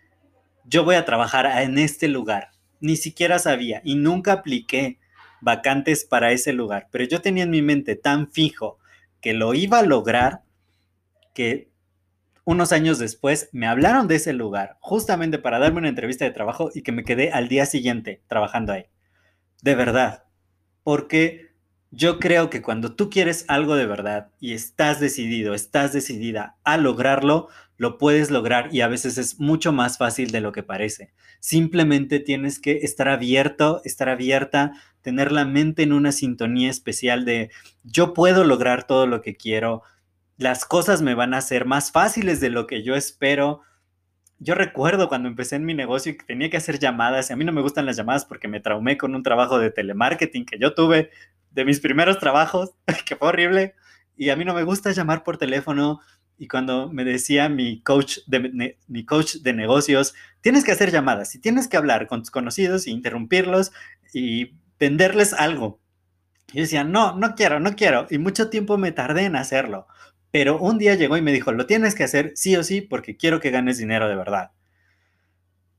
yo 0.65 0.83
voy 0.83 0.95
a 0.95 1.05
trabajar 1.05 1.45
en 1.61 1.77
este 1.77 2.07
lugar. 2.07 2.49
Ni 2.79 2.95
siquiera 2.95 3.37
sabía 3.37 3.81
y 3.83 3.93
nunca 3.93 4.33
apliqué 4.33 4.97
vacantes 5.41 6.05
para 6.05 6.31
ese 6.31 6.53
lugar, 6.53 6.87
pero 6.91 7.03
yo 7.03 7.21
tenía 7.21 7.43
en 7.43 7.51
mi 7.51 7.61
mente 7.61 7.95
tan 7.95 8.31
fijo 8.31 8.78
que 9.21 9.33
lo 9.33 9.53
iba 9.53 9.79
a 9.79 9.83
lograr 9.83 10.43
que 11.33 11.69
unos 12.45 12.71
años 12.71 12.99
después 12.99 13.49
me 13.51 13.67
hablaron 13.67 14.07
de 14.07 14.15
ese 14.15 14.33
lugar 14.33 14.77
justamente 14.79 15.37
para 15.39 15.59
darme 15.59 15.79
una 15.79 15.89
entrevista 15.89 16.25
de 16.25 16.31
trabajo 16.31 16.69
y 16.73 16.81
que 16.81 16.91
me 16.91 17.03
quedé 17.03 17.31
al 17.31 17.47
día 17.47 17.65
siguiente 17.65 18.23
trabajando 18.27 18.73
ahí 18.73 18.85
de 19.61 19.75
verdad. 19.75 20.23
Porque 20.83 21.48
yo 21.91 22.19
creo 22.19 22.49
que 22.49 22.61
cuando 22.61 22.95
tú 22.95 23.09
quieres 23.09 23.45
algo 23.47 23.75
de 23.75 23.87
verdad 23.87 24.29
y 24.39 24.53
estás 24.53 24.99
decidido, 24.99 25.53
estás 25.53 25.91
decidida 25.91 26.57
a 26.63 26.77
lograrlo, 26.77 27.47
lo 27.77 27.97
puedes 27.97 28.29
lograr 28.29 28.73
y 28.73 28.81
a 28.81 28.87
veces 28.87 29.17
es 29.17 29.39
mucho 29.39 29.71
más 29.71 29.97
fácil 29.97 30.31
de 30.31 30.41
lo 30.41 30.51
que 30.51 30.63
parece. 30.63 31.13
Simplemente 31.39 32.19
tienes 32.19 32.59
que 32.59 32.79
estar 32.83 33.07
abierto, 33.07 33.81
estar 33.85 34.09
abierta, 34.09 34.73
tener 35.01 35.31
la 35.31 35.45
mente 35.45 35.83
en 35.83 35.93
una 35.93 36.11
sintonía 36.11 36.69
especial 36.69 37.25
de 37.25 37.49
yo 37.83 38.13
puedo 38.13 38.43
lograr 38.43 38.85
todo 38.85 39.07
lo 39.07 39.21
que 39.21 39.35
quiero, 39.35 39.81
las 40.37 40.65
cosas 40.65 41.01
me 41.01 41.15
van 41.15 41.33
a 41.33 41.41
ser 41.41 41.65
más 41.65 41.91
fáciles 41.91 42.39
de 42.39 42.49
lo 42.49 42.67
que 42.67 42.83
yo 42.83 42.95
espero, 42.95 43.61
yo 44.39 44.55
recuerdo 44.55 45.09
cuando 45.09 45.27
empecé 45.27 45.57
en 45.57 45.65
mi 45.65 45.73
negocio 45.73 46.15
que 46.17 46.25
tenía 46.25 46.49
que 46.49 46.55
hacer 46.55 46.79
llamadas, 46.79 47.29
y 47.29 47.33
a 47.33 47.35
mí 47.35 47.43
no 47.43 47.51
me 47.51 47.61
gustan 47.61 47.85
las 47.85 47.97
llamadas 47.97 48.23
porque 48.23 48.47
me 48.47 48.61
traumé 48.61 48.97
con 48.97 49.13
un 49.13 49.21
trabajo 49.21 49.59
de 49.59 49.69
telemarketing 49.69 50.45
que 50.45 50.57
yo 50.57 50.73
tuve 50.73 51.09
de 51.51 51.65
mis 51.65 51.79
primeros 51.79 52.19
trabajos, 52.19 52.71
que 53.05 53.15
fue 53.15 53.29
horrible, 53.29 53.75
y 54.15 54.29
a 54.29 54.35
mí 54.35 54.45
no 54.45 54.53
me 54.53 54.63
gusta 54.63 54.91
llamar 54.91 55.23
por 55.23 55.37
teléfono. 55.37 56.01
Y 56.37 56.47
cuando 56.47 56.89
me 56.91 57.03
decía 57.03 57.49
mi 57.49 57.81
coach 57.81 58.19
de, 58.27 58.77
mi 58.87 59.05
coach 59.05 59.35
de 59.37 59.53
negocios, 59.53 60.13
tienes 60.41 60.63
que 60.63 60.71
hacer 60.71 60.91
llamadas 60.91 61.35
y 61.35 61.39
tienes 61.39 61.67
que 61.67 61.77
hablar 61.77 62.07
con 62.07 62.21
tus 62.21 62.31
conocidos 62.31 62.87
e 62.87 62.91
interrumpirlos 62.91 63.71
y 64.13 64.55
venderles 64.79 65.33
algo. 65.33 65.81
Y 66.51 66.57
yo 66.57 66.61
decía, 66.61 66.83
no, 66.83 67.15
no 67.15 67.35
quiero, 67.35 67.59
no 67.59 67.75
quiero. 67.75 68.07
Y 68.09 68.17
mucho 68.17 68.49
tiempo 68.49 68.77
me 68.77 68.91
tardé 68.91 69.25
en 69.25 69.35
hacerlo. 69.35 69.87
Pero 70.31 70.59
un 70.59 70.77
día 70.77 70.95
llegó 70.95 71.17
y 71.17 71.21
me 71.21 71.31
dijo, 71.31 71.51
lo 71.51 71.65
tienes 71.65 71.95
que 71.95 72.03
hacer 72.03 72.33
sí 72.35 72.55
o 72.55 72.63
sí 72.63 72.81
porque 72.81 73.17
quiero 73.17 73.39
que 73.39 73.51
ganes 73.51 73.77
dinero 73.77 74.07
de 74.07 74.15
verdad. 74.15 74.51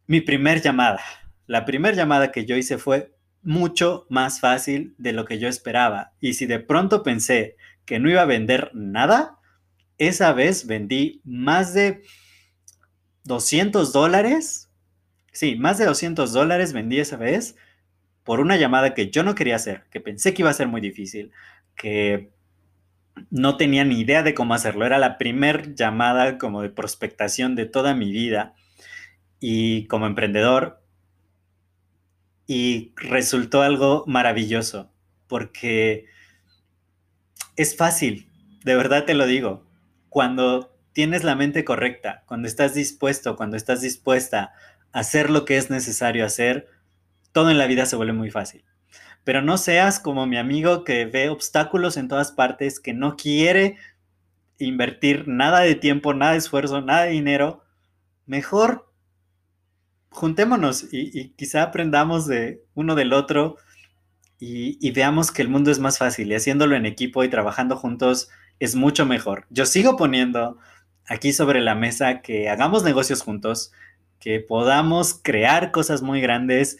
Mi 0.07 0.21
primer 0.21 0.61
llamada, 0.61 1.01
la 1.47 1.65
primera 1.65 1.97
llamada 1.97 2.33
que 2.33 2.45
yo 2.45 2.57
hice 2.57 2.79
fue 2.79 3.15
mucho 3.43 4.07
más 4.09 4.41
fácil 4.41 4.95
de 4.99 5.13
lo 5.13 5.25
que 5.25 5.39
yo 5.39 5.49
esperaba. 5.49 6.13
Y 6.21 6.35
si 6.35 6.47
de 6.47 6.61
pronto 6.61 7.03
pensé 7.03 7.57
que 7.85 7.99
no 7.99 8.11
iba 8.11 8.23
a 8.23 8.27
vender 8.27 8.71
nada, 8.75 9.39
esa 9.99 10.33
vez 10.33 10.67
vendí 10.67 11.21
más 11.25 11.75
de 11.75 12.03
200 13.25 13.93
dólares. 13.93 14.71
Sí, 15.33 15.57
más 15.57 15.79
de 15.79 15.87
200 15.87 16.33
dólares 16.33 16.73
vendí 16.73 16.99
esa 16.99 17.17
vez 17.17 17.57
por 18.25 18.41
una 18.41 18.57
llamada 18.57 18.95
que 18.95 19.11
yo 19.11 19.23
no 19.23 19.35
quería 19.35 19.57
hacer, 19.57 19.85
que 19.91 20.01
pensé 20.01 20.35
que 20.35 20.43
iba 20.43 20.51
a 20.51 20.55
ser 20.55 20.69
muy 20.69 20.81
difícil, 20.81 21.33
que 21.77 22.31
no 23.31 23.57
tenía 23.57 23.85
ni 23.85 24.01
idea 24.01 24.23
de 24.23 24.35
cómo 24.35 24.55
hacerlo. 24.55 24.87
Era 24.87 24.99
la 24.99 25.19
primer 25.19 25.75
llamada 25.75 26.39
como 26.39 26.63
de 26.63 26.71
prospectación 26.71 27.55
de 27.55 27.67
toda 27.67 27.95
mi 27.95 28.11
vida 28.13 28.55
y 29.41 29.87
como 29.87 30.07
emprendedor. 30.07 30.80
Y 32.53 32.95
resultó 32.97 33.63
algo 33.63 34.03
maravilloso 34.09 34.91
porque 35.29 36.07
es 37.55 37.77
fácil, 37.77 38.29
de 38.65 38.75
verdad 38.75 39.05
te 39.05 39.15
lo 39.15 39.27
digo. 39.27 39.65
Cuando 40.09 40.77
tienes 40.93 41.23
la 41.23 41.37
mente 41.37 41.65
correcta, 41.65 42.25
cuando 42.27 42.49
estás 42.49 42.75
dispuesto, 42.75 43.37
cuando 43.37 43.57
estás 43.57 43.83
dispuesta 43.83 44.53
a 44.91 44.99
hacer 44.99 45.31
lo 45.31 45.45
que 45.45 45.59
es 45.59 45.71
necesario 45.71 46.27
hacer, 46.27 46.67
todo 47.31 47.51
en 47.51 47.59
la 47.59 47.69
vida 47.69 47.87
se 47.87 47.95
vuelve 47.95 48.15
muy 48.15 48.33
fácil. 48.33 48.65
Pero 49.23 49.43
no 49.43 49.57
seas 49.57 50.01
como 50.01 50.27
mi 50.27 50.37
amigo 50.37 50.83
que 50.83 51.05
ve 51.05 51.29
obstáculos 51.29 51.97
en 51.97 52.09
todas 52.09 52.33
partes, 52.33 52.81
que 52.81 52.95
no 52.95 53.15
quiere 53.17 53.77
invertir 54.59 55.29
nada 55.29 55.61
de 55.61 55.77
tiempo, 55.77 56.15
nada 56.15 56.33
de 56.33 56.39
esfuerzo, 56.39 56.81
nada 56.81 57.05
de 57.05 57.13
dinero. 57.13 57.63
Mejor 58.27 58.90
juntémonos 60.11 60.87
y, 60.93 61.31
quizá 61.31 61.63
aprendamos 61.63 62.27
de 62.27 62.63
uno 62.75 62.95
del 62.95 63.13
otro 63.13 63.57
y, 64.39 64.79
y, 64.87 64.91
veamos 64.93 65.31
que 65.31 65.43
el 65.43 65.49
mundo 65.49 65.71
es 65.71 65.79
más 65.79 65.99
fácil 65.99 66.31
y 66.31 66.35
haciéndolo 66.35 66.77
en 66.77 66.87
equipo 66.87 67.25
y 67.25 67.29
trabajando 67.29 67.77
juntos 67.77 68.29
es 68.59 68.75
mucho 68.75 69.07
mejor. 69.07 69.47
Yo 69.51 69.67
sigo 69.67 69.97
poniendo 69.97 70.59
aquí 71.07 71.33
sobre 71.33 71.61
la 71.61 71.75
mesa 71.75 72.23
que 72.23 72.49
hagamos 72.49 72.85
negocios 72.85 73.23
juntos, 73.23 73.73
que 74.19 74.41
podamos 74.41 75.19
crear 75.23 75.71
cosas 75.73 76.03
muy 76.03 76.21
grandes 76.21 76.79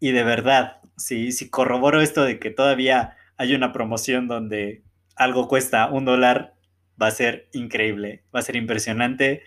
y 0.00 0.12
de 0.12 0.24
verdad, 0.24 0.80
si, 0.96 1.32
si 1.32 1.48
corroboro 1.48 2.00
esto 2.00 2.24
de 2.24 2.38
que 2.38 2.50
todavía 2.50 3.16
hay 3.36 3.54
una 3.54 3.72
promoción 3.72 4.28
donde 4.28 4.82
algo 5.16 5.48
cuesta 5.48 5.88
un 5.88 6.04
dólar, 6.04 6.54
va 7.00 7.08
a 7.08 7.12
ser 7.12 7.48
increíble, 7.52 8.22
va 8.34 8.40
a 8.40 8.42
ser 8.42 8.56
impresionante 8.56 9.42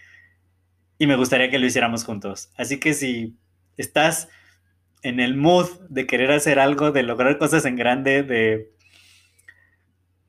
y 1.02 1.08
me 1.08 1.16
gustaría 1.16 1.50
que 1.50 1.58
lo 1.58 1.66
hiciéramos 1.66 2.04
juntos. 2.04 2.52
Así 2.58 2.80
que 2.80 2.94
si 2.94 3.36
estás 3.76 4.30
en 5.02 5.20
el 5.20 5.36
mood 5.36 5.68
de 5.90 6.06
querer 6.06 6.32
hacer 6.32 6.60
algo, 6.60 6.92
de 6.92 7.02
lograr 7.02 7.40
cosas 7.40 7.66
en 7.66 7.76
grande, 7.76 8.22
de 8.22 8.70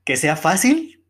que 0.07 0.17
sea 0.17 0.35
fácil, 0.35 1.05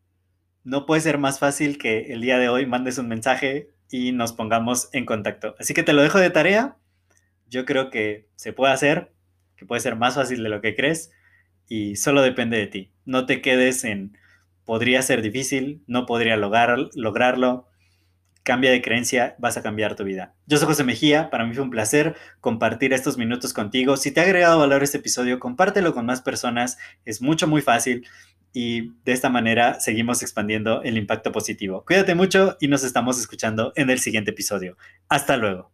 no 0.65 0.85
puede 0.85 0.99
ser 0.99 1.17
más 1.17 1.39
fácil 1.39 1.77
que 1.77 2.11
el 2.11 2.19
día 2.19 2.39
de 2.39 2.49
hoy 2.49 2.65
mandes 2.65 2.97
un 2.97 3.07
mensaje 3.07 3.69
y 3.89 4.11
nos 4.11 4.33
pongamos 4.33 4.89
en 4.91 5.05
contacto. 5.05 5.55
Así 5.57 5.73
que 5.73 5.83
te 5.83 5.93
lo 5.93 6.01
dejo 6.01 6.19
de 6.19 6.29
tarea. 6.29 6.75
Yo 7.47 7.63
creo 7.63 7.89
que 7.89 8.27
se 8.35 8.51
puede 8.51 8.73
hacer, 8.73 9.13
que 9.55 9.65
puede 9.65 9.79
ser 9.79 9.95
más 9.95 10.15
fácil 10.15 10.43
de 10.43 10.49
lo 10.49 10.59
que 10.59 10.75
crees 10.75 11.09
y 11.69 11.95
solo 11.95 12.21
depende 12.21 12.57
de 12.57 12.67
ti. 12.67 12.91
No 13.05 13.25
te 13.25 13.41
quedes 13.41 13.85
en 13.85 14.17
podría 14.65 15.01
ser 15.03 15.21
difícil, 15.21 15.85
no 15.87 16.05
podría 16.05 16.35
lograr, 16.35 16.77
lograrlo. 16.95 17.69
Cambia 18.43 18.71
de 18.71 18.81
creencia, 18.81 19.35
vas 19.39 19.55
a 19.55 19.63
cambiar 19.63 19.95
tu 19.95 20.03
vida. 20.03 20.33
Yo 20.47 20.57
soy 20.57 20.67
José 20.67 20.83
Mejía, 20.83 21.29
para 21.29 21.45
mí 21.45 21.53
fue 21.53 21.63
un 21.63 21.69
placer 21.69 22.15
compartir 22.41 22.91
estos 22.91 23.17
minutos 23.17 23.53
contigo. 23.53 23.95
Si 23.95 24.11
te 24.11 24.19
ha 24.19 24.23
agregado 24.23 24.59
valor 24.59 24.83
este 24.83 24.97
episodio, 24.97 25.39
compártelo 25.39 25.93
con 25.93 26.05
más 26.05 26.21
personas, 26.21 26.77
es 27.05 27.21
mucho, 27.21 27.47
muy 27.47 27.61
fácil 27.61 28.05
y 28.53 28.91
de 29.03 29.13
esta 29.13 29.29
manera 29.29 29.79
seguimos 29.79 30.21
expandiendo 30.21 30.83
el 30.83 30.97
impacto 30.97 31.31
positivo. 31.31 31.83
Cuídate 31.85 32.15
mucho 32.15 32.57
y 32.59 32.67
nos 32.67 32.83
estamos 32.83 33.19
escuchando 33.19 33.73
en 33.75 33.89
el 33.89 33.99
siguiente 33.99 34.31
episodio. 34.31 34.77
Hasta 35.09 35.37
luego. 35.37 35.71